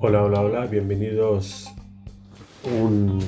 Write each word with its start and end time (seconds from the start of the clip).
Hola, 0.00 0.22
hola, 0.22 0.42
hola, 0.42 0.66
bienvenidos 0.66 1.72
un 2.80 3.18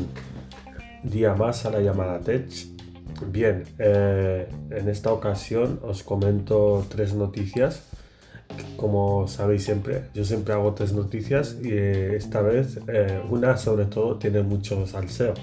día 1.02 1.34
más 1.34 1.66
a 1.66 1.70
la 1.72 1.80
llamada 1.80 2.20
Tech. 2.20 2.48
Bien, 3.26 3.64
eh, 3.80 4.46
en 4.70 4.88
esta 4.88 5.12
ocasión 5.12 5.80
os 5.82 6.04
comento 6.04 6.86
tres 6.88 7.12
noticias. 7.12 7.82
Como 8.76 9.26
sabéis 9.26 9.64
siempre, 9.64 10.04
yo 10.14 10.24
siempre 10.24 10.54
hago 10.54 10.72
tres 10.72 10.92
noticias 10.92 11.56
y 11.60 11.70
eh, 11.72 12.14
esta 12.14 12.40
vez 12.40 12.78
eh, 12.86 13.20
una 13.28 13.56
sobre 13.56 13.86
todo 13.86 14.18
tiene 14.18 14.42
mucho 14.44 14.86
salseo. 14.86 15.34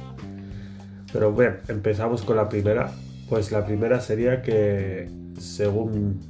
Pero 1.11 1.33
bien, 1.33 1.57
empezamos 1.68 2.21
con 2.21 2.37
la 2.37 2.47
primera. 2.47 2.89
Pues 3.28 3.51
la 3.51 3.65
primera 3.65 4.00
sería 4.00 4.41
que 4.41 5.09
según 5.37 6.21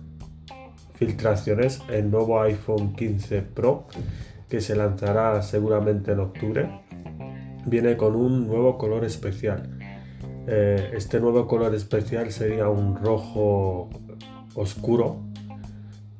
filtraciones 0.96 1.84
el 1.88 2.10
nuevo 2.10 2.42
iPhone 2.42 2.96
15 2.96 3.43
Pro 3.43 3.86
que 4.50 4.61
se 4.61 4.75
lanzará 4.75 5.42
seguramente 5.42 6.11
en 6.11 6.19
octubre, 6.19 6.69
viene 7.65 7.97
con 7.97 8.15
un 8.15 8.47
nuevo 8.47 8.78
color 8.78 9.04
especial. 9.04 9.78
Eh, 10.47 10.92
este 10.93 11.19
nuevo 11.19 11.47
color 11.47 11.75
especial 11.75 12.32
sería 12.32 12.69
un 12.69 12.96
rojo 12.96 13.89
oscuro, 14.55 15.18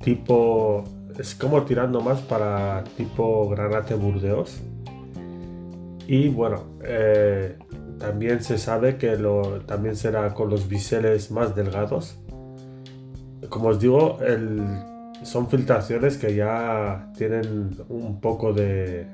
tipo, 0.04 0.84
es 1.18 1.36
como 1.36 1.64
tirando 1.64 2.02
más 2.02 2.22
para 2.22 2.84
tipo 2.98 3.50
granate 3.50 3.96
burdeos. 3.96 4.60
Y 6.08 6.30
bueno, 6.30 6.64
eh, 6.84 7.58
también 8.00 8.42
se 8.42 8.58
sabe 8.58 8.98
que 8.98 9.18
lo, 9.18 9.62
también 9.62 9.96
será 9.96 10.34
con 10.34 10.50
los 10.50 10.68
biseles 10.68 11.32
más 11.32 11.56
delgados. 11.56 12.18
Como 13.50 13.70
os 13.70 13.80
digo, 13.80 14.20
el 14.22 14.62
son 15.24 15.50
filtraciones 15.50 16.18
que 16.18 16.36
ya 16.36 17.12
tienen 17.18 17.78
un 17.90 18.20
poco 18.20 18.54
de 18.54 19.08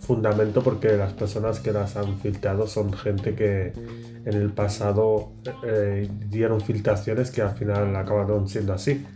fundamento 0.00 0.62
porque 0.62 0.96
las 0.96 1.12
personas 1.12 1.60
que 1.60 1.72
las 1.72 1.96
han 1.96 2.18
filtrado 2.18 2.66
son 2.66 2.92
gente 2.92 3.34
que 3.34 3.72
en 4.24 4.34
el 4.34 4.50
pasado 4.50 5.32
eh, 5.64 6.08
dieron 6.28 6.60
filtraciones 6.60 7.30
que 7.30 7.42
al 7.42 7.54
final 7.54 7.94
acabaron 7.94 8.48
siendo 8.48 8.72
así. 8.72 9.06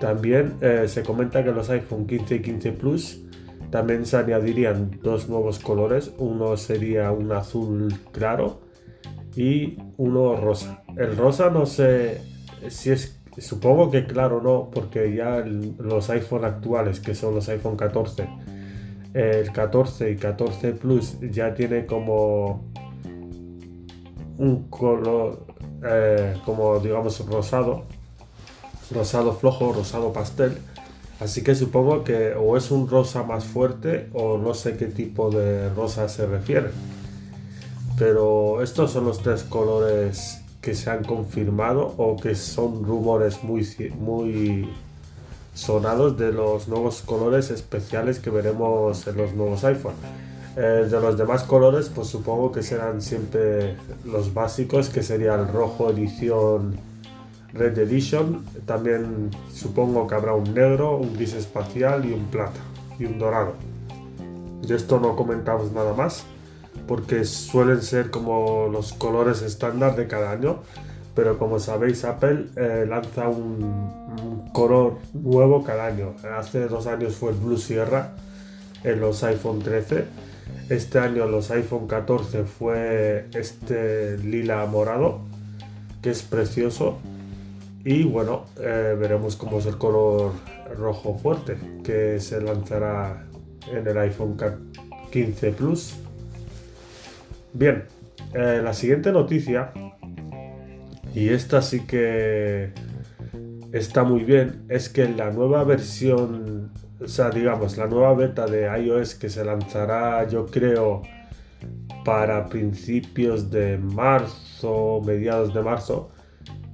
También 0.00 0.54
eh, 0.60 0.84
se 0.88 1.02
comenta 1.02 1.42
que 1.42 1.52
los 1.52 1.70
iPhone 1.70 2.06
15 2.06 2.34
y 2.34 2.42
15 2.42 2.72
Plus 2.72 3.22
también 3.70 4.04
se 4.06 4.16
añadirían 4.16 4.98
dos 5.02 5.28
nuevos 5.28 5.58
colores. 5.58 6.12
Uno 6.18 6.56
sería 6.56 7.10
un 7.12 7.32
azul 7.32 7.94
claro 8.12 8.60
y 9.34 9.78
uno 9.96 10.36
rosa. 10.36 10.82
El 10.96 11.16
rosa 11.16 11.50
no 11.50 11.66
sé 11.66 12.20
si 12.68 12.90
es 12.90 13.15
Supongo 13.38 13.90
que 13.90 14.06
claro 14.06 14.40
no, 14.42 14.70
porque 14.72 15.14
ya 15.14 15.44
los 15.78 16.08
iPhone 16.10 16.44
actuales, 16.44 17.00
que 17.00 17.14
son 17.14 17.34
los 17.34 17.48
iPhone 17.48 17.76
14, 17.76 18.28
el 19.12 19.52
14 19.52 20.10
y 20.10 20.16
14 20.16 20.72
Plus 20.72 21.16
ya 21.20 21.54
tiene 21.54 21.86
como 21.86 22.64
un 24.38 24.68
color, 24.68 25.46
eh, 25.84 26.34
como 26.44 26.78
digamos 26.78 27.26
rosado, 27.26 27.84
rosado 28.90 29.32
flojo, 29.32 29.72
rosado 29.72 30.12
pastel. 30.12 30.56
Así 31.20 31.42
que 31.42 31.54
supongo 31.54 32.04
que 32.04 32.34
o 32.34 32.56
es 32.56 32.70
un 32.70 32.88
rosa 32.88 33.22
más 33.22 33.44
fuerte 33.44 34.10
o 34.12 34.36
no 34.36 34.52
sé 34.52 34.76
qué 34.76 34.86
tipo 34.86 35.30
de 35.30 35.70
rosa 35.70 36.08
se 36.08 36.26
refiere. 36.26 36.70
Pero 37.98 38.62
estos 38.62 38.92
son 38.92 39.06
los 39.06 39.22
tres 39.22 39.42
colores 39.42 40.42
que 40.66 40.74
se 40.74 40.90
han 40.90 41.04
confirmado 41.04 41.94
o 41.96 42.16
que 42.16 42.34
son 42.34 42.82
rumores 42.82 43.44
muy, 43.44 43.64
muy 44.00 44.68
sonados 45.54 46.18
de 46.18 46.32
los 46.32 46.66
nuevos 46.66 47.02
colores 47.02 47.52
especiales 47.52 48.18
que 48.18 48.30
veremos 48.30 49.06
en 49.06 49.16
los 49.16 49.32
nuevos 49.32 49.62
iPhone. 49.62 49.94
Eh, 50.56 50.88
de 50.90 51.00
los 51.00 51.16
demás 51.16 51.44
colores, 51.44 51.88
pues 51.94 52.08
supongo 52.08 52.50
que 52.50 52.64
serán 52.64 53.00
siempre 53.00 53.76
los 54.04 54.34
básicos, 54.34 54.88
que 54.88 55.04
sería 55.04 55.36
el 55.36 55.46
rojo 55.46 55.88
edición 55.92 56.74
Red 57.52 57.78
Edition. 57.78 58.44
También 58.66 59.30
supongo 59.54 60.08
que 60.08 60.16
habrá 60.16 60.34
un 60.34 60.52
negro, 60.52 60.96
un 60.96 61.14
gris 61.14 61.34
espacial 61.34 62.04
y 62.06 62.12
un 62.12 62.24
plata 62.24 62.58
y 62.98 63.04
un 63.04 63.20
dorado. 63.20 63.52
De 64.66 64.74
esto 64.74 64.98
no 64.98 65.14
comentamos 65.14 65.70
nada 65.70 65.94
más 65.94 66.24
porque 66.86 67.24
suelen 67.24 67.82
ser 67.82 68.10
como 68.10 68.68
los 68.68 68.92
colores 68.92 69.42
estándar 69.42 69.96
de 69.96 70.06
cada 70.06 70.30
año. 70.30 70.60
Pero 71.14 71.38
como 71.38 71.58
sabéis, 71.58 72.04
Apple 72.04 72.46
eh, 72.56 72.84
lanza 72.86 73.28
un, 73.28 74.50
color 74.52 74.98
nuevo 75.12 75.64
cada 75.64 75.86
año. 75.86 76.14
Hace 76.36 76.68
dos 76.68 76.86
años 76.86 77.16
fue 77.16 77.30
el 77.30 77.36
Blue 77.36 77.58
Sierra 77.58 78.12
en 78.84 79.00
los 79.00 79.22
iPhone 79.24 79.60
13. 79.60 80.04
Este 80.68 80.98
año 80.98 81.26
los 81.26 81.50
iPhone 81.50 81.86
14 81.86 82.44
fue 82.44 83.28
este 83.34 84.18
lila 84.18 84.64
morado, 84.66 85.20
que 86.02 86.10
es 86.10 86.22
precioso. 86.22 86.98
Y 87.84 88.04
bueno, 88.04 88.44
eh, 88.58 88.96
veremos 88.98 89.36
cómo 89.36 89.58
es 89.58 89.66
el 89.66 89.78
color 89.78 90.32
rojo 90.76 91.18
fuerte, 91.18 91.56
que 91.84 92.18
se 92.20 92.40
lanzará 92.40 93.26
en 93.70 93.86
el 93.86 93.98
iPhone 93.98 94.36
15 95.12 95.52
Plus 95.52 95.94
Bien, 97.58 97.84
eh, 98.34 98.60
la 98.62 98.74
siguiente 98.74 99.10
noticia, 99.12 99.72
y 101.14 101.30
esta 101.30 101.62
sí 101.62 101.86
que 101.86 102.70
está 103.72 104.04
muy 104.04 104.24
bien, 104.24 104.66
es 104.68 104.90
que 104.90 105.08
la 105.08 105.30
nueva 105.30 105.64
versión, 105.64 106.70
o 107.02 107.08
sea, 107.08 107.30
digamos, 107.30 107.78
la 107.78 107.86
nueva 107.86 108.12
beta 108.12 108.44
de 108.44 108.68
iOS 108.78 109.14
que 109.14 109.30
se 109.30 109.42
lanzará, 109.42 110.28
yo 110.28 110.44
creo, 110.44 111.00
para 112.04 112.44
principios 112.44 113.50
de 113.50 113.78
marzo, 113.78 115.00
mediados 115.06 115.54
de 115.54 115.62
marzo, 115.62 116.10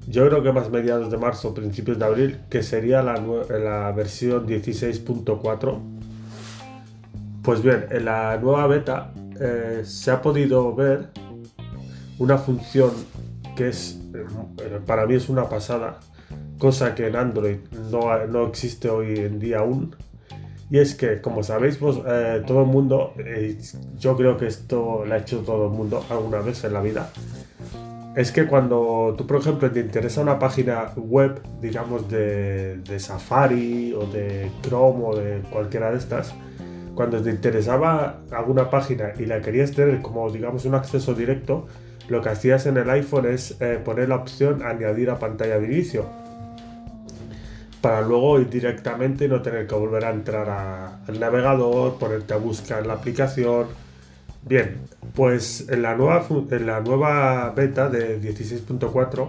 yo 0.08 0.28
creo 0.28 0.42
que 0.42 0.50
más 0.50 0.68
mediados 0.68 1.12
de 1.12 1.16
marzo, 1.16 1.54
principios 1.54 2.00
de 2.00 2.04
abril, 2.04 2.40
que 2.50 2.64
sería 2.64 3.04
la, 3.04 3.22
la 3.56 3.92
versión 3.92 4.48
16.4. 4.48 5.80
Pues 7.44 7.62
bien, 7.62 7.86
en 7.88 8.04
la 8.04 8.36
nueva 8.38 8.66
beta 8.66 9.12
eh, 9.42 9.82
se 9.84 10.10
ha 10.10 10.22
podido 10.22 10.74
ver 10.74 11.10
una 12.18 12.38
función 12.38 12.90
que 13.56 13.68
es 13.68 14.00
eh, 14.14 14.80
para 14.86 15.06
mí 15.06 15.14
es 15.14 15.28
una 15.28 15.48
pasada, 15.48 15.98
cosa 16.58 16.94
que 16.94 17.08
en 17.08 17.16
Android 17.16 17.58
no, 17.90 18.26
no 18.26 18.46
existe 18.46 18.88
hoy 18.88 19.18
en 19.18 19.38
día 19.38 19.58
aún. 19.58 19.96
Y 20.70 20.78
es 20.78 20.94
que, 20.94 21.20
como 21.20 21.42
sabéis, 21.42 21.76
pues, 21.76 21.96
todo 22.46 22.62
el 22.62 22.66
mundo, 22.66 23.12
yo 23.98 24.16
creo 24.16 24.38
que 24.38 24.46
esto 24.46 25.04
lo 25.04 25.14
ha 25.14 25.18
hecho 25.18 25.40
todo 25.40 25.66
el 25.66 25.72
mundo 25.72 26.02
alguna 26.08 26.38
vez 26.38 26.64
en 26.64 26.72
la 26.72 26.80
vida, 26.80 27.10
es 28.14 28.30
que 28.30 28.46
cuando 28.46 29.14
tú, 29.16 29.26
por 29.26 29.38
ejemplo, 29.38 29.70
te 29.70 29.80
interesa 29.80 30.20
una 30.20 30.38
página 30.38 30.92
web, 30.96 31.40
digamos, 31.60 32.08
de, 32.10 32.76
de 32.76 32.98
Safari 32.98 33.94
o 33.94 34.06
de 34.06 34.50
Chrome 34.62 35.04
o 35.04 35.16
de 35.16 35.40
cualquiera 35.50 35.90
de 35.90 35.98
estas, 35.98 36.34
cuando 36.94 37.22
te 37.22 37.30
interesaba 37.30 38.20
alguna 38.30 38.70
página 38.70 39.12
y 39.18 39.26
la 39.26 39.40
querías 39.40 39.72
tener 39.72 40.02
como 40.02 40.30
digamos 40.30 40.64
un 40.64 40.74
acceso 40.74 41.14
directo, 41.14 41.66
lo 42.08 42.20
que 42.20 42.28
hacías 42.28 42.66
en 42.66 42.76
el 42.76 42.90
iPhone 42.90 43.26
es 43.26 43.56
eh, 43.60 43.80
poner 43.82 44.08
la 44.08 44.16
opción 44.16 44.62
añadir 44.62 45.10
a 45.10 45.18
pantalla 45.18 45.58
de 45.58 45.66
inicio 45.66 46.06
para 47.80 48.00
luego 48.00 48.38
ir 48.40 48.48
directamente 48.48 49.24
y 49.24 49.28
no 49.28 49.42
tener 49.42 49.66
que 49.66 49.74
volver 49.74 50.04
a 50.04 50.10
entrar 50.10 50.48
al 51.06 51.20
navegador, 51.20 51.98
ponerte 51.98 52.32
a 52.32 52.36
buscar 52.36 52.86
la 52.86 52.94
aplicación. 52.94 53.66
Bien, 54.44 54.76
pues 55.14 55.68
en 55.68 55.82
la 55.82 55.96
nueva, 55.96 56.24
en 56.50 56.66
la 56.66 56.80
nueva 56.80 57.50
beta 57.50 57.88
de 57.88 58.20
16.4 58.20 59.28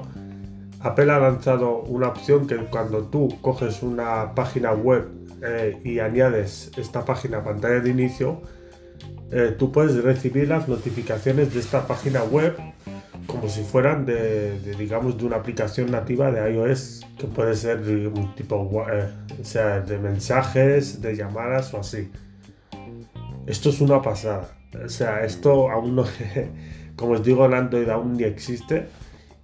Apple 0.84 1.12
ha 1.12 1.20
lanzado 1.20 1.78
una 1.84 2.10
opción 2.10 2.46
que 2.46 2.58
cuando 2.58 3.04
tú 3.04 3.30
coges 3.42 3.82
una 3.84 4.36
página 4.36 4.74
web 4.74 5.08
eh, 5.44 5.80
y 5.84 6.00
añades 6.00 6.72
esta 6.78 7.04
página 7.04 7.40
a 7.40 7.44
pantalla 7.44 7.80
de 7.82 7.90
inicio, 7.90 8.42
eh, 9.32 9.56
tú 9.58 9.72
puedes 9.72 10.02
recibir 10.04 10.48
las 10.48 10.68
notificaciones 10.68 11.54
de 11.54 11.60
esta 11.60 11.86
página 11.86 12.24
web 12.24 12.56
como 13.28 13.48
si 13.50 13.64
fueran 13.64 14.06
de, 14.06 14.60
digamos, 14.78 15.18
de 15.18 15.26
una 15.26 15.38
aplicación 15.38 15.92
nativa 15.92 16.32
de 16.32 16.54
iOS, 16.54 17.06
que 17.18 17.28
puede 17.28 17.56
ser 17.56 17.80
un 17.80 18.36
tipo, 18.36 18.86
eh, 18.92 19.10
sea, 19.44 19.80
de 19.80 19.98
mensajes, 19.98 21.02
de 21.02 21.16
llamadas 21.16 21.74
o 21.74 21.80
así. 21.80 22.12
Esto 23.46 23.70
es 23.70 23.82
una 23.82 24.02
pasada. 24.02 24.50
O 24.86 24.90
sea, 24.90 25.24
esto 25.24 25.70
aún 25.70 25.96
no, 25.96 26.06
como 26.96 27.14
os 27.14 27.24
digo, 27.24 27.46
en 27.46 27.54
Android 27.54 27.90
aún 27.90 28.18
ni 28.18 28.24
existe 28.24 28.88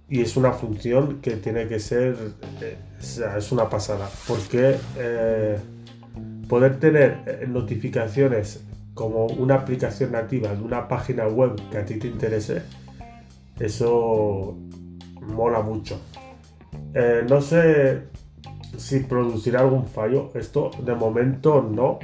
y 0.08 0.20
es 0.20 0.36
una 0.36 0.52
función 0.52 1.20
que 1.20 1.32
tiene 1.32 1.68
que 1.68 1.78
ser, 1.78 2.16
o 2.18 3.02
sea, 3.02 3.38
es 3.38 3.52
una 3.52 3.68
pasada, 3.68 4.10
porque 4.26 4.76
poder 6.50 6.80
tener 6.80 7.22
eh, 7.26 7.46
notificaciones 7.48 8.64
como 8.92 9.26
una 9.26 9.54
aplicación 9.54 10.10
nativa 10.10 10.52
de 10.52 10.60
una 10.60 10.88
página 10.88 11.28
web 11.28 11.52
que 11.70 11.78
a 11.78 11.84
ti 11.84 11.94
te 11.94 12.08
interese, 12.08 12.62
eso 13.60 14.58
mola 15.22 15.60
mucho. 15.60 16.00
Eh, 16.92 17.24
no 17.28 17.40
sé 17.40 18.02
si 18.76 18.98
producirá 18.98 19.60
algún 19.60 19.86
fallo, 19.86 20.32
esto 20.34 20.72
de 20.84 20.92
momento 20.92 21.62
no, 21.62 22.00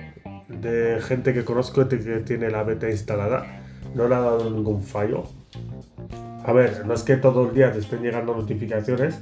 de 0.48 1.00
gente 1.02 1.34
que 1.34 1.44
conozco 1.44 1.88
que 1.88 1.96
tiene 1.96 2.48
la 2.48 2.62
beta 2.62 2.88
instalada, 2.88 3.44
no 3.96 4.06
le 4.06 4.14
ha 4.14 4.20
dado 4.20 4.48
ningún 4.48 4.80
fallo. 4.80 5.24
A 6.44 6.52
ver, 6.52 6.86
no 6.86 6.94
es 6.94 7.02
que 7.02 7.16
todos 7.16 7.46
los 7.46 7.54
días 7.54 7.72
te 7.72 7.80
estén 7.80 8.00
llegando 8.00 8.32
notificaciones, 8.32 9.18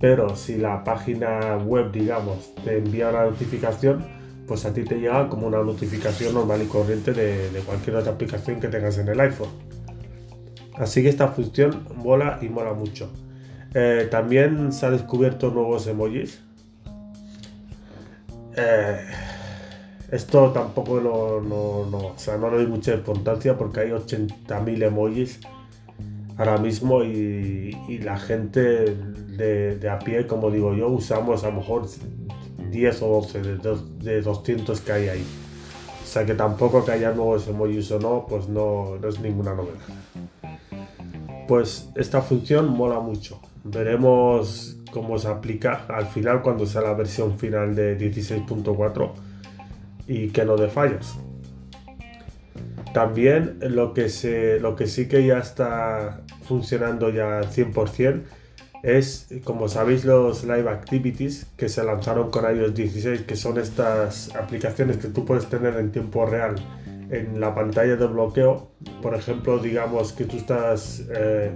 pero 0.00 0.34
si 0.36 0.56
la 0.56 0.82
página 0.84 1.58
web, 1.58 1.92
digamos, 1.92 2.54
te 2.64 2.78
envía 2.78 3.10
una 3.10 3.24
notificación, 3.24 4.23
pues 4.46 4.64
a 4.64 4.72
ti 4.72 4.84
te 4.84 4.96
llega 4.96 5.28
como 5.28 5.46
una 5.46 5.62
notificación 5.62 6.34
normal 6.34 6.62
y 6.62 6.66
corriente 6.66 7.12
de, 7.12 7.60
cualquier 7.64 7.96
otra 7.96 8.12
aplicación 8.12 8.60
que 8.60 8.68
tengas 8.68 8.98
en 8.98 9.08
el 9.08 9.20
iPhone. 9.20 9.48
Así 10.76 11.02
que 11.02 11.08
esta 11.08 11.28
función 11.28 11.86
mola 11.96 12.38
y 12.42 12.48
mola 12.48 12.74
mucho. 12.74 13.10
Eh, 13.74 14.08
también 14.10 14.72
se 14.72 14.86
ha 14.86 14.90
descubierto 14.90 15.50
nuevos 15.50 15.86
emojis. 15.86 16.40
Eh, 18.56 19.00
esto 20.10 20.50
tampoco 20.50 21.00
no, 21.00 21.40
no, 21.40 21.98
o 21.98 22.14
sea, 22.16 22.36
no 22.36 22.50
le 22.50 22.58
doy 22.58 22.66
mucha 22.66 22.94
importancia 22.94 23.56
porque 23.56 23.80
hay 23.80 23.90
80.000 23.90 24.84
emojis 24.84 25.40
ahora 26.36 26.58
mismo 26.58 27.02
y, 27.02 27.72
la 28.02 28.18
gente 28.18 28.60
de, 29.36 29.88
a 29.88 29.98
pie, 29.98 30.26
como 30.26 30.50
digo 30.50 30.74
yo, 30.74 30.88
usamos 30.88 31.44
a 31.44 31.48
lo 31.48 31.56
mejor 31.56 31.88
10 32.74 33.02
o 33.02 33.08
12 33.22 33.42
de, 34.02 34.20
200 34.20 34.80
que 34.80 34.92
hay 34.92 35.08
ahí. 35.08 35.24
O 36.02 36.06
sea 36.06 36.26
que 36.26 36.34
tampoco 36.34 36.84
que 36.84 36.90
haya 36.92 37.12
nuevos 37.12 37.46
emojis 37.46 37.90
o 37.92 38.00
no, 38.00 38.26
pues 38.28 38.48
no, 38.48 38.96
no 39.00 39.08
es 39.08 39.20
ninguna 39.20 39.54
novedad. 39.54 39.78
Pues 41.46 41.88
esta 41.94 42.20
función 42.20 42.68
mola 42.76 42.98
mucho. 42.98 43.40
Veremos 43.62 44.76
cómo 44.90 45.18
se 45.18 45.28
aplica 45.28 45.86
al 45.88 46.06
final 46.06 46.42
cuando 46.42 46.66
sea 46.66 46.82
la 46.82 46.94
versión 46.94 47.38
final 47.38 47.74
de 47.74 47.96
16.4 47.96 49.12
y 50.08 50.28
que 50.28 50.44
no 50.44 50.56
de 50.56 50.68
fallos. 50.68 51.14
También 52.92 53.58
lo 53.60 53.94
que, 53.94 54.08
se, 54.08 54.58
lo 54.60 54.74
que 54.76 54.86
sí 54.86 55.08
que 55.08 55.24
ya 55.26 55.38
está 55.38 56.22
funcionando 56.42 57.10
ya 57.10 57.38
al 57.38 57.50
100% 57.50 58.22
es, 58.84 59.28
como 59.44 59.68
sabéis, 59.68 60.04
los 60.04 60.44
Live 60.44 60.68
Activities 60.68 61.46
que 61.56 61.70
se 61.70 61.82
lanzaron 61.82 62.30
con 62.30 62.44
iOS 62.44 62.74
16, 62.74 63.22
que 63.22 63.34
son 63.34 63.58
estas 63.58 64.34
aplicaciones 64.36 64.98
que 64.98 65.08
tú 65.08 65.24
puedes 65.24 65.46
tener 65.46 65.76
en 65.76 65.90
tiempo 65.90 66.26
real 66.26 66.56
en 67.10 67.40
la 67.40 67.54
pantalla 67.54 67.96
de 67.96 68.06
bloqueo. 68.06 68.68
Por 69.00 69.14
ejemplo, 69.14 69.58
digamos 69.58 70.12
que 70.12 70.24
tú 70.24 70.36
estás... 70.36 71.02
Eh, 71.10 71.50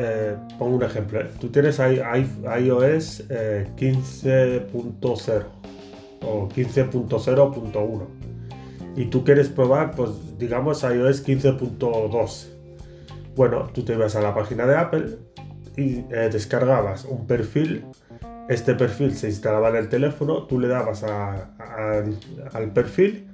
pongo 0.56 0.76
un 0.76 0.84
ejemplo, 0.84 1.20
tú 1.40 1.49
tienes 1.49 1.81
iOS 1.81 3.28
15.0 3.28 5.44
o 6.22 6.49
15.0.1 6.49 8.06
y 8.94 9.06
tú 9.06 9.25
quieres 9.25 9.49
probar, 9.49 9.90
pues 9.96 10.11
digamos 10.38 10.84
iOS 10.84 11.26
15.2. 11.26 12.46
Bueno, 13.34 13.69
tú 13.72 13.84
te 13.84 13.94
ibas 13.94 14.14
a 14.14 14.20
la 14.20 14.32
página 14.32 14.64
de 14.64 14.76
Apple 14.76 15.19
y 15.76 16.02
descargabas 16.02 17.06
un 17.06 17.26
perfil 17.26 17.84
este 18.50 18.75
perfil 18.75 19.14
se 19.14 19.28
instalaba 19.28 19.69
en 19.69 19.76
el 19.76 19.88
teléfono, 19.88 20.43
tú 20.43 20.58
le 20.58 20.67
dabas 20.67 21.05
al 21.05 22.72
perfil 22.75 23.29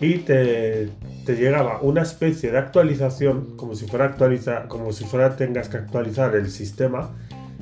y 0.00 0.18
te, 0.18 0.90
llegaba 1.26 1.80
una 1.80 2.02
especie 2.02 2.50
de 2.50 2.58
actualización, 2.58 3.56
como 3.56 3.74
si 3.74 3.86
fuera 3.86 4.16
como 4.68 4.92
si 4.92 5.04
fuera 5.04 5.36
tengas 5.36 5.68
que 5.68 5.78
actualizar 5.78 6.34
el 6.34 6.50
sistema 6.50 7.10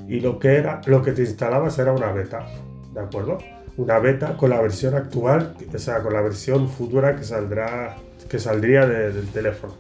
y 0.09 0.21
lo 0.21 0.39
que 0.39 0.57
era, 0.57 0.81
lo 0.87 1.03
que 1.03 1.13
te 1.13 1.23
instalabas 1.23 1.79
era 1.79 1.93
una 1.93 2.13
beta, 2.13 2.47
¿de 2.93 3.01
acuerdo? 3.01 3.39
Una 3.77 3.99
beta 3.99 4.37
con 4.37 4.51
la 4.51 4.61
versión 4.61 4.95
actual, 4.95 5.55
o 5.73 5.79
sea, 5.79 6.03
con 6.03 6.13
la 6.13 6.21
versión 6.21 6.69
futura 6.69 7.17
que 7.17 7.25
saldrá, 7.25 7.97
que 8.29 8.39
saldría 8.39 8.87
del 8.87 9.29
teléfono. 9.29 9.75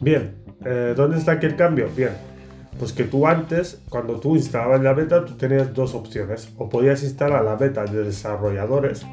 Bien, 0.00 0.36
eh, 0.64 0.94
¿dónde 0.96 1.18
está 1.18 1.32
aquí 1.32 1.46
el 1.46 1.56
cambio? 1.56 1.88
Bien, 1.94 2.12
pues 2.78 2.92
que 2.92 3.04
tú 3.04 3.26
antes, 3.26 3.82
cuando 3.88 4.20
tú 4.20 4.36
instalabas 4.36 4.80
la 4.80 4.92
beta, 4.92 5.24
tú 5.24 5.36
tenías 5.36 5.74
dos 5.74 5.94
opciones. 5.94 6.48
O 6.56 6.68
podías 6.68 7.02
instalar 7.02 7.44
la 7.44 7.56
beta 7.56 7.84
de 7.84 8.04
desarrolladores, 8.04 9.04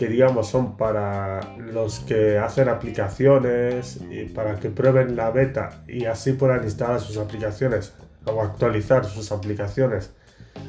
que 0.00 0.08
digamos 0.08 0.48
son 0.48 0.78
para 0.78 1.40
los 1.58 2.00
que 2.00 2.38
hacen 2.38 2.70
aplicaciones 2.70 4.00
y 4.10 4.24
para 4.24 4.54
que 4.54 4.70
prueben 4.70 5.14
la 5.14 5.30
beta 5.30 5.82
y 5.86 6.06
así 6.06 6.32
puedan 6.32 6.64
instalar 6.64 7.00
sus 7.00 7.18
aplicaciones 7.18 7.92
o 8.24 8.40
actualizar 8.40 9.04
sus 9.04 9.30
aplicaciones 9.30 10.14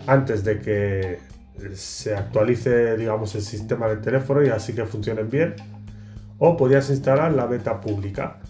antes 0.05 0.43
de 0.43 0.59
que 0.59 1.19
se 1.75 2.13
actualice 2.13 2.97
digamos 2.97 3.33
el 3.35 3.41
sistema 3.41 3.87
del 3.87 4.01
teléfono 4.01 4.43
y 4.43 4.49
así 4.49 4.73
que 4.73 4.83
funcionen 4.83 5.29
bien. 5.29 5.55
O 6.37 6.57
podías 6.57 6.89
instalar 6.89 7.31
la 7.31 7.45
beta 7.45 7.79
pública. 7.79 8.41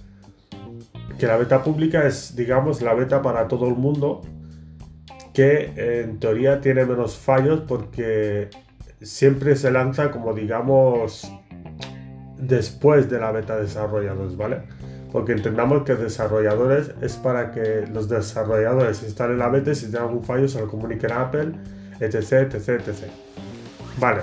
Que 1.19 1.27
la 1.27 1.37
beta 1.37 1.61
pública 1.61 2.07
es, 2.07 2.35
digamos, 2.35 2.81
la 2.81 2.95
beta 2.95 3.21
para 3.21 3.47
todo 3.47 3.67
el 3.67 3.75
mundo, 3.75 4.21
que 5.31 6.01
en 6.01 6.19
teoría 6.19 6.59
tiene 6.59 6.85
menos 6.85 7.17
fallos 7.17 7.61
porque 7.67 8.49
siempre 9.01 9.55
se 9.55 9.71
lanza 9.71 10.11
como, 10.11 10.33
digamos, 10.33 11.31
después 12.37 13.09
de 13.09 13.19
la 13.19 13.31
beta 13.31 13.55
de 13.55 13.63
desarrolladores, 13.63 14.35
¿vale? 14.35 14.61
Porque 15.11 15.33
entendamos 15.33 15.83
que 15.83 15.95
desarrolladores 15.95 16.91
es 17.01 17.15
para 17.17 17.51
que 17.51 17.85
los 17.91 18.07
desarrolladores 18.07 19.03
instalen 19.03 19.39
la 19.39 19.49
beta 19.49 19.71
y 19.71 19.75
si 19.75 19.87
tienen 19.87 20.03
algún 20.03 20.23
fallo 20.23 20.47
se 20.47 20.59
lo 20.59 20.67
comuniquen 20.67 21.11
a 21.11 21.21
Apple, 21.21 21.51
etc, 21.99 22.53
etc, 22.53 22.69
etc. 22.87 23.03
Vale, 23.99 24.21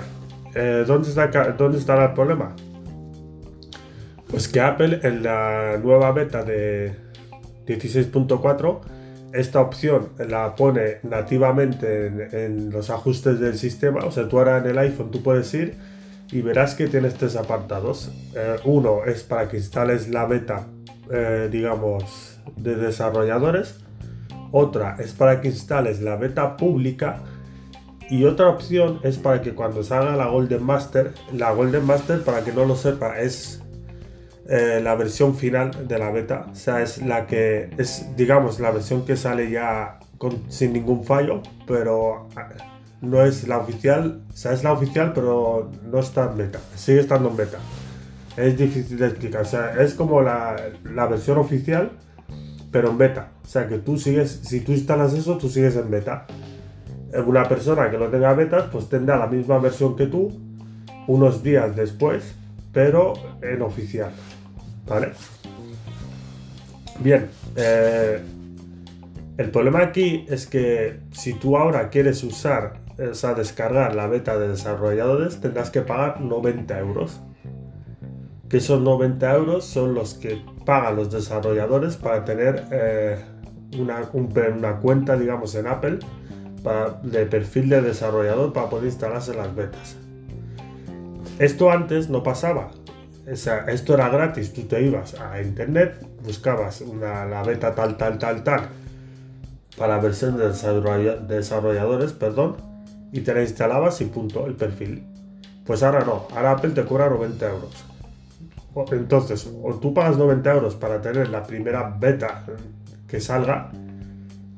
eh, 0.55 0.83
¿dónde, 0.87 1.09
está, 1.09 1.27
¿dónde 1.51 1.77
está 1.77 2.03
el 2.03 2.13
problema? 2.13 2.55
Pues 4.29 4.47
que 4.47 4.59
Apple 4.59 4.99
en 5.03 5.23
la 5.23 5.79
nueva 5.81 6.11
beta 6.11 6.43
de 6.43 6.95
16.4 7.65 8.79
esta 9.33 9.61
opción 9.61 10.09
la 10.17 10.55
pone 10.55 10.97
nativamente 11.03 12.45
en, 12.45 12.71
los 12.71 12.89
ajustes 12.89 13.39
del 13.39 13.57
sistema. 13.57 14.05
O 14.05 14.11
sea, 14.11 14.27
tú 14.27 14.39
ahora 14.39 14.57
en 14.57 14.65
el 14.65 14.77
iPhone 14.77 15.11
tú 15.11 15.21
puedes 15.21 15.53
ir 15.53 15.77
y 16.31 16.41
verás 16.41 16.75
que 16.75 16.87
tienes 16.87 17.15
tres 17.15 17.35
apartados. 17.35 18.11
Eh, 18.35 18.57
uno 18.65 19.05
es 19.05 19.23
para 19.23 19.49
que 19.49 19.57
instales 19.57 20.09
la 20.09 20.25
beta, 20.25 20.67
eh, 21.11 21.49
digamos, 21.51 22.39
de 22.55 22.75
desarrolladores. 22.75 23.79
Otra 24.51 24.97
es 24.99 25.13
para 25.13 25.41
que 25.41 25.49
instales 25.49 26.01
la 26.01 26.15
beta 26.15 26.57
pública. 26.57 27.23
Y 28.09 28.23
otra 28.23 28.49
opción 28.49 28.99
es 29.03 29.19
para 29.19 29.43
que 29.43 29.53
cuando 29.53 29.83
salga 29.83 30.15
la 30.15 30.27
Golden 30.27 30.63
Master, 30.63 31.13
la 31.31 31.51
Golden 31.51 31.85
Master, 31.85 32.23
para 32.23 32.43
que 32.43 32.51
no 32.51 32.65
lo 32.65 32.75
sepa, 32.75 33.19
es 33.19 33.61
eh, 34.51 34.81
la 34.83 34.95
versión 34.95 35.35
final 35.35 35.87
de 35.87 35.99
la 35.99 36.09
beta. 36.09 36.47
O 36.51 36.55
sea, 36.55 36.81
es 36.81 36.97
la 37.03 37.27
que 37.27 37.69
es, 37.77 38.07
digamos, 38.17 38.59
la 38.59 38.71
versión 38.71 39.05
que 39.05 39.15
sale 39.15 39.51
ya 39.51 39.99
sin 40.47 40.73
ningún 40.73 41.03
fallo, 41.03 41.43
pero 41.67 42.27
no 43.01 43.23
es 43.23 43.47
la 43.47 43.59
oficial, 43.59 44.23
o 44.27 44.35
sea, 44.35 44.53
es 44.53 44.63
la 44.63 44.73
oficial, 44.73 45.13
pero 45.13 45.71
no 45.89 45.99
está 45.99 46.31
en 46.31 46.37
beta, 46.37 46.59
sigue 46.75 46.99
estando 46.99 47.29
en 47.29 47.37
beta. 47.37 47.59
Es 48.35 48.57
difícil 48.57 48.97
de 48.97 49.07
explicar, 49.07 49.41
o 49.41 49.45
sea, 49.45 49.73
es 49.81 49.93
como 49.93 50.21
la, 50.21 50.55
versión 51.09 51.37
oficial, 51.37 51.91
pero 52.71 52.89
en 52.89 52.97
beta. 52.97 53.31
O 53.43 53.47
sea, 53.47 53.67
que 53.67 53.79
tú 53.79 53.97
sigues, 53.97 54.41
si 54.43 54.61
tú 54.61 54.71
instalas 54.71 55.13
eso, 55.13 55.37
tú 55.37 55.49
sigues 55.49 55.75
en 55.75 55.89
beta. 55.89 56.25
Una 57.25 57.47
persona 57.47 57.89
que 57.89 57.97
no 57.97 58.05
tenga 58.07 58.33
betas, 58.33 58.65
pues 58.71 58.89
tendrá 58.89 59.17
la 59.17 59.27
misma 59.27 59.57
versión 59.57 59.95
que 59.95 60.05
tú 60.05 60.31
unos 61.07 61.41
días 61.41 61.75
después, 61.75 62.35
pero 62.71 63.13
en 63.41 63.61
oficial. 63.61 64.11
¿Vale? 64.89 65.11
Bien, 66.99 67.29
eh, 67.55 68.21
el 69.37 69.51
problema 69.51 69.79
aquí 69.83 70.25
es 70.27 70.47
que 70.47 70.99
si 71.11 71.33
tú 71.33 71.55
ahora 71.55 71.89
quieres 71.89 72.23
usar 72.23 72.79
o 72.99 73.13
sea, 73.13 73.33
descargar 73.33 73.95
la 73.95 74.07
beta 74.07 74.37
de 74.37 74.49
desarrolladores, 74.49 75.39
tendrás 75.39 75.69
que 75.69 75.81
pagar 75.81 76.19
90 76.19 76.77
euros. 76.79 77.21
Que 78.49 78.57
esos 78.57 78.81
90 78.81 79.35
euros 79.35 79.65
son 79.65 79.93
los 79.93 80.15
que 80.15 80.41
pagan 80.65 80.95
los 80.95 81.11
desarrolladores 81.11 81.95
para 81.95 82.25
tener 82.25 82.65
eh, 82.71 83.17
una, 83.77 84.01
una, 84.11 84.77
cuenta, 84.79 85.15
digamos, 85.15 85.55
en 85.55 85.67
Apple 85.67 85.99
de 87.03 87.25
perfil 87.25 87.69
de 87.69 87.81
desarrollador 87.81 88.51
para 88.51 88.69
poder 88.69 88.85
instalarse 88.85 89.33
las 89.33 89.55
betas. 89.55 89.95
Esto 91.37 91.71
antes 91.71 92.09
no 92.09 92.21
pasaba. 92.23 92.71
Esto 93.31 93.93
era 93.93 94.09
gratis. 94.09 94.53
Tú 94.53 94.63
te 94.63 94.81
ibas 94.81 95.13
a 95.19 95.41
internet, 95.41 96.05
buscabas 96.23 96.81
una, 96.81 97.25
la 97.25 97.43
beta 97.43 97.73
tal, 97.75 97.97
tal, 97.97 98.17
tal, 98.17 98.43
tal 98.43 98.69
para 99.79 99.97
versión 99.97 100.37
de 100.37 100.49
desarrolladores, 100.49 102.11
perdón, 102.11 102.57
y 103.13 103.21
te 103.21 103.33
la 103.33 103.41
instalabas 103.41 104.01
y 104.01 104.05
punto, 104.05 104.45
el 104.45 104.55
perfil. 104.55 105.07
Pues 105.65 105.81
ahora 105.83 106.03
no, 106.03 106.27
ahora 106.35 106.51
Apple 106.51 106.71
te 106.71 106.83
cobra 106.83 107.09
90 107.09 107.49
euros. 107.49 107.85
Entonces, 108.91 109.49
o 109.63 109.73
tú 109.75 109.93
pagas 109.93 110.17
90 110.17 110.51
euros 110.51 110.75
para 110.75 111.01
tener 111.01 111.29
la 111.29 111.43
primera 111.43 111.95
beta 111.97 112.43
que 113.07 113.21
salga, 113.21 113.71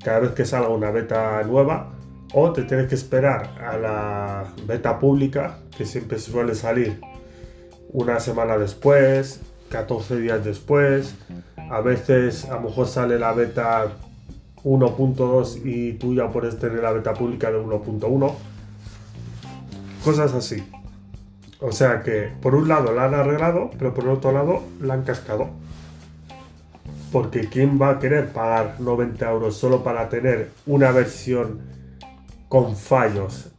cada 0.04 0.20
vez 0.20 0.32
que 0.32 0.44
salga 0.44 0.70
una 0.70 0.90
beta 0.90 1.44
nueva, 1.44 1.94
o 2.34 2.52
te 2.52 2.64
tienes 2.64 2.88
que 2.88 2.96
esperar 2.96 3.50
a 3.62 3.78
la 3.78 4.44
beta 4.66 4.98
pública, 5.00 5.60
que 5.78 5.86
siempre 5.86 6.18
suele 6.18 6.56
salir 6.56 7.00
una 7.94 8.20
semana 8.20 8.58
después, 8.58 9.42
14 9.70 10.18
días 10.18 10.44
después, 10.44 11.16
a 11.70 11.82
veces 11.82 12.46
a 12.46 12.56
lo 12.56 12.70
mejor 12.70 12.88
sale 12.88 13.20
la 13.20 13.34
beta 13.34 13.92
1.2 14.64 15.62
y 15.66 15.94
tú 15.94 16.14
ya 16.14 16.30
puedes 16.30 16.60
tener 16.60 16.82
la 16.84 16.92
beta 16.92 17.14
pública 17.14 17.52
de 17.52 17.60
1.1. 17.60 18.34
Cosas 20.04 20.34
así. 20.34 20.64
O 21.60 21.72
sea 21.72 22.02
que 22.02 22.32
por 22.42 22.56
un 22.56 22.68
lado 22.68 22.92
la 22.92 23.06
han 23.06 23.14
arreglado, 23.14 23.70
pero 23.78 23.94
por 23.94 24.08
otro 24.10 24.32
lado 24.32 24.64
la 24.80 24.96
han 24.96 25.04
cascado. 25.04 25.50
Porque 27.12 27.50
¿quién 27.50 27.80
va 27.80 27.90
a 27.92 28.00
querer 28.00 28.30
pagar 28.30 28.78
90 28.80 29.30
euros 29.30 29.58
solo 29.58 29.84
para 29.84 30.10
tener 30.10 30.52
una 30.66 30.92
versión 30.92 31.60
con 32.52 32.76
fallos? 32.76 33.54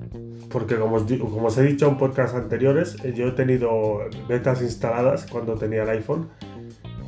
Porque 0.51 0.77
como 0.77 0.97
os, 0.97 1.05
como 1.05 1.49
he 1.49 1.63
dicho 1.63 1.89
en 1.89 1.97
podcasts 1.97 2.37
anteriores, 2.37 2.97
yo 3.15 3.29
he 3.29 3.33
tenido 3.33 4.01
betas 4.29 4.61
instaladas 4.61 5.25
cuando 5.25 5.55
tenía 5.55 5.85
el 5.85 5.89
iPhone 5.89 6.29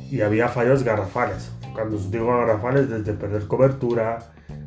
y 0.09 0.21
había 0.21 0.47
fallos 0.47 0.81
garrafales 0.81 1.51
cuando 1.75 1.97
os 1.97 2.09
digo 2.09 2.25
garrafales, 2.27 2.89
desde 2.89 3.13
perder 3.13 3.47
cobertura, 3.47 4.19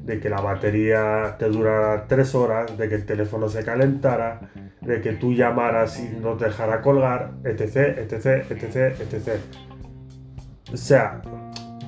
de 0.04 0.20
que 0.20 0.28
la 0.28 0.40
batería 0.40 1.36
te 1.38 1.48
durara 1.48 2.06
3 2.06 2.34
horas, 2.34 2.78
de 2.78 2.88
que 2.88 2.94
el 2.94 3.06
teléfono 3.06 3.48
se 3.48 3.64
calentara, 3.64 4.50
de 4.80 5.00
que 5.00 5.12
tú 5.12 5.32
llamaras 5.32 5.98
y 5.98 6.20
no 6.20 6.36
te 6.36 6.44
dejara 6.44 6.82
colgar, 6.82 7.32
etc, 7.44 7.98
etc, 7.98 8.50
etc, 8.50 9.00
etc. 9.00 9.40
O 10.72 10.76
sea, 10.76 11.22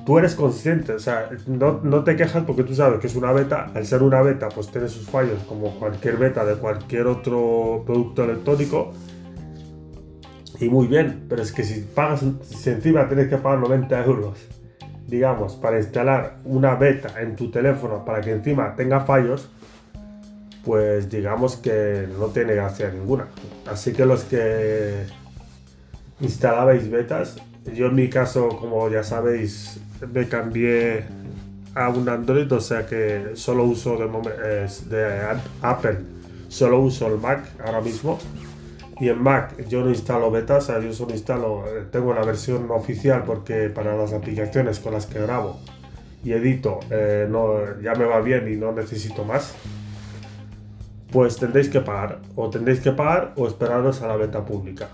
tú 0.05 0.17
eres 0.17 0.35
consciente, 0.35 0.93
o 0.93 0.99
sea, 0.99 1.29
no, 1.47 1.79
no, 1.83 2.03
te 2.03 2.15
quejas 2.15 2.43
porque 2.45 2.63
tú 2.63 2.75
sabes 2.75 2.99
que 2.99 3.07
es 3.07 3.15
una 3.15 3.31
beta, 3.31 3.71
al 3.73 3.85
ser 3.85 4.03
una 4.03 4.21
beta 4.21 4.49
pues 4.49 4.67
tiene 4.67 4.87
sus 4.87 5.07
fallos 5.07 5.39
como 5.47 5.77
cualquier 5.79 6.17
beta 6.17 6.45
de 6.45 6.55
cualquier 6.55 7.07
otro 7.07 7.83
producto 7.85 8.23
electrónico. 8.23 8.91
Y 10.59 10.69
muy 10.69 10.87
bien, 10.87 11.25
pero 11.27 11.41
es 11.41 11.51
que 11.51 11.63
si 11.63 11.81
pagas, 11.81 12.23
si 12.43 12.69
encima 12.69 13.07
tienes 13.07 13.29
que 13.29 13.37
pagar 13.37 13.59
90 13.59 14.05
euros 14.05 14.37
digamos, 15.11 15.55
para 15.55 15.77
instalar 15.77 16.37
una 16.45 16.75
beta 16.75 17.21
en 17.21 17.35
tu 17.35 17.51
teléfono 17.51 18.05
para 18.05 18.21
que 18.21 18.31
encima 18.31 18.75
tenga 18.77 19.01
fallos, 19.01 19.49
pues 20.63 21.09
digamos 21.09 21.57
que 21.57 22.07
no 22.17 22.27
tiene 22.27 22.55
gracia 22.55 22.89
ninguna. 22.89 23.27
Así 23.69 23.91
que 23.91 24.05
los 24.05 24.23
que 24.23 25.03
instalabais 26.21 26.89
betas, 26.89 27.35
yo 27.65 27.87
en 27.87 27.95
mi 27.95 28.09
caso, 28.09 28.49
como 28.49 28.89
ya 28.89 29.03
sabéis, 29.03 29.79
me 30.11 30.27
cambié 30.27 31.03
a 31.75 31.89
un 31.89 32.09
Android, 32.09 32.51
o 32.51 32.59
sea 32.59 32.85
que 32.85 33.31
solo 33.35 33.63
uso 33.63 33.97
de, 33.97 35.37
Apple, 35.61 35.97
solo 36.49 36.79
uso 36.79 37.07
el 37.07 37.19
Mac 37.19 37.45
ahora 37.63 37.81
mismo 37.81 38.19
y 38.99 39.09
en 39.09 39.21
Mac 39.21 39.67
yo 39.67 39.83
no 39.83 39.89
instalo 39.89 40.29
betas, 40.31 40.65
o 40.65 40.67
sea, 40.67 40.81
yo 40.81 40.93
solo 40.93 41.13
instalo, 41.13 41.63
eh, 41.67 41.85
tengo 41.91 42.13
la 42.13 42.23
versión 42.23 42.69
oficial 42.71 43.23
porque 43.25 43.69
para 43.69 43.95
las 43.95 44.13
aplicaciones 44.13 44.79
con 44.79 44.93
las 44.93 45.05
que 45.05 45.19
grabo 45.19 45.59
y 46.23 46.33
edito 46.33 46.79
eh, 46.89 47.27
ya 47.81 47.95
me 47.95 48.05
va 48.05 48.21
bien 48.21 48.51
y 48.51 48.57
no 48.57 48.71
necesito 48.71 49.23
más. 49.23 49.55
Pues 51.11 51.35
tendréis 51.37 51.67
que 51.67 51.81
pagar, 51.81 52.19
o 52.35 52.49
tendréis 52.49 52.79
que 52.79 52.91
pagar 52.91 53.33
o 53.35 53.45
esperaros 53.45 54.01
a 54.01 54.07
la 54.07 54.15
beta 54.15 54.45
pública. 54.45 54.89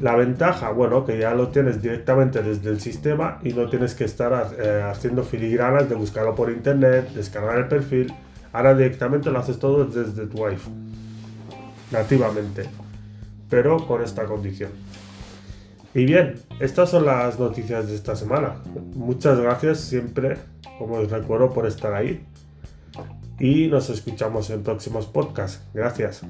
La 0.00 0.16
ventaja, 0.16 0.70
bueno, 0.70 1.04
que 1.04 1.18
ya 1.18 1.34
lo 1.34 1.48
tienes 1.48 1.80
directamente 1.80 2.42
desde 2.42 2.70
el 2.70 2.80
sistema 2.80 3.38
y 3.42 3.52
no 3.52 3.68
tienes 3.68 3.94
que 3.94 4.04
estar 4.04 4.54
eh, 4.58 4.82
haciendo 4.82 5.22
filigranas 5.22 5.88
de 5.88 5.94
buscarlo 5.94 6.34
por 6.34 6.50
internet, 6.50 7.10
descargar 7.14 7.58
el 7.58 7.68
perfil. 7.68 8.12
Ahora 8.52 8.74
directamente 8.74 9.30
lo 9.30 9.38
haces 9.38 9.58
todo 9.58 9.84
desde 9.84 10.26
tu 10.26 10.44
iPhone, 10.46 10.92
nativamente 11.90 12.68
pero 13.54 13.86
con 13.86 14.02
esta 14.02 14.24
condición. 14.24 14.70
Y 15.94 16.06
bien, 16.06 16.40
estas 16.58 16.90
son 16.90 17.06
las 17.06 17.38
noticias 17.38 17.86
de 17.86 17.94
esta 17.94 18.16
semana. 18.16 18.56
Muchas 18.94 19.38
gracias 19.38 19.78
siempre, 19.78 20.38
como 20.76 20.96
os 20.96 21.08
recuerdo, 21.08 21.52
por 21.52 21.66
estar 21.66 21.94
ahí. 21.94 22.26
Y 23.38 23.68
nos 23.68 23.90
escuchamos 23.90 24.50
en 24.50 24.64
próximos 24.64 25.06
podcasts. 25.06 25.62
Gracias. 25.72 26.22